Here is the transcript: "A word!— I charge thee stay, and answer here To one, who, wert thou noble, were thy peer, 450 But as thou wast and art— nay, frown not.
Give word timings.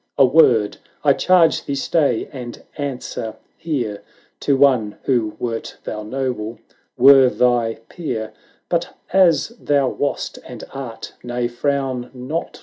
"A 0.17 0.25
word!— 0.25 0.77
I 1.03 1.13
charge 1.13 1.65
thee 1.65 1.75
stay, 1.75 2.27
and 2.33 2.63
answer 2.75 3.35
here 3.55 4.01
To 4.39 4.57
one, 4.57 4.97
who, 5.03 5.35
wert 5.37 5.77
thou 5.83 6.01
noble, 6.01 6.57
were 6.97 7.29
thy 7.29 7.75
peer, 7.87 8.33
450 8.67 8.67
But 8.67 8.95
as 9.13 9.49
thou 9.59 9.89
wast 9.89 10.39
and 10.43 10.63
art— 10.73 11.13
nay, 11.23 11.47
frown 11.47 12.09
not. 12.15 12.59